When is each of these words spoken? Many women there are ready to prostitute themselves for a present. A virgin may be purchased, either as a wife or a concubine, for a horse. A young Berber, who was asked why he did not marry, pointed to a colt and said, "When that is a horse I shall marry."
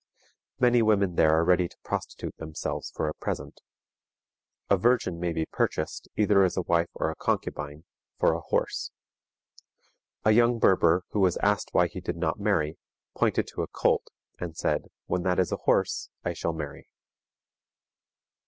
Many 0.59 0.81
women 0.81 1.13
there 1.13 1.29
are 1.37 1.43
ready 1.43 1.67
to 1.67 1.77
prostitute 1.83 2.35
themselves 2.37 2.89
for 2.89 3.07
a 3.07 3.13
present. 3.13 3.61
A 4.67 4.75
virgin 4.75 5.19
may 5.19 5.31
be 5.31 5.45
purchased, 5.45 6.07
either 6.15 6.43
as 6.43 6.57
a 6.57 6.63
wife 6.63 6.89
or 6.95 7.11
a 7.11 7.15
concubine, 7.15 7.83
for 8.17 8.33
a 8.33 8.39
horse. 8.39 8.89
A 10.25 10.31
young 10.31 10.57
Berber, 10.57 11.03
who 11.11 11.19
was 11.19 11.37
asked 11.43 11.69
why 11.73 11.85
he 11.85 12.01
did 12.01 12.17
not 12.17 12.39
marry, 12.39 12.79
pointed 13.15 13.45
to 13.49 13.61
a 13.61 13.67
colt 13.67 14.07
and 14.39 14.57
said, 14.57 14.87
"When 15.05 15.21
that 15.21 15.37
is 15.37 15.51
a 15.51 15.57
horse 15.67 16.09
I 16.25 16.33
shall 16.33 16.53
marry." 16.53 16.87